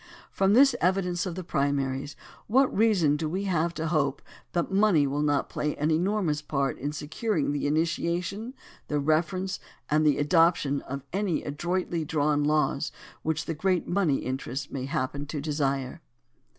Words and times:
From 0.31 0.53
this 0.53 0.75
evidence 0.81 1.27
of 1.27 1.35
the 1.35 1.43
primaries, 1.43 2.15
what 2.47 2.75
reason 2.75 3.19
have 3.19 3.29
we 3.29 3.45
to 3.45 3.87
hope 3.89 4.23
that 4.53 4.71
money 4.71 5.05
will 5.05 5.21
not 5.21 5.47
play 5.47 5.75
an 5.75 5.91
enormous 5.91 6.41
part 6.41 6.79
in 6.79 6.91
securing 6.91 7.51
the 7.51 7.67
initiation, 7.67 8.55
the 8.87 8.99
reference, 8.99 9.59
and 9.91 10.03
the 10.03 10.17
adoption 10.17 10.81
of 10.89 11.03
any 11.13 11.43
adroitly 11.43 12.03
drawn 12.03 12.43
laws 12.43 12.91
which 13.21 13.45
the 13.45 13.53
great 13.53 13.87
money 13.87 14.15
interests 14.25 14.71
may 14.71 14.85
happen 14.85 15.27
to 15.27 15.39
desire 15.39 16.01